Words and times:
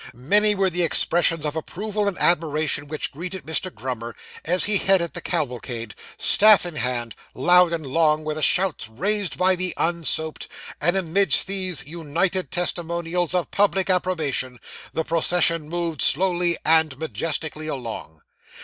Many 0.15 0.55
were 0.55 0.71
the 0.71 0.81
expressions 0.81 1.45
of 1.45 1.55
approval 1.55 2.07
and 2.07 2.17
admiration 2.17 2.87
which 2.87 3.11
greeted 3.11 3.45
Mr. 3.45 3.71
Grummer, 3.71 4.15
as 4.43 4.65
he 4.65 4.79
headed 4.79 5.13
the 5.13 5.21
cavalcade, 5.21 5.93
staff 6.17 6.65
in 6.65 6.77
hand; 6.77 7.13
loud 7.35 7.71
and 7.71 7.85
long 7.85 8.23
were 8.23 8.33
the 8.33 8.41
shouts 8.41 8.89
raised 8.89 9.37
by 9.37 9.55
the 9.55 9.75
unsoaped; 9.77 10.47
and 10.81 10.97
amidst 10.97 11.45
these 11.45 11.85
united 11.85 12.49
testimonials 12.49 13.35
of 13.35 13.51
public 13.51 13.91
approbation, 13.91 14.59
the 14.91 15.03
procession 15.03 15.69
moved 15.69 16.01
slowly 16.01 16.57
and 16.65 16.97
majestically 16.97 17.67
along. 17.67 18.23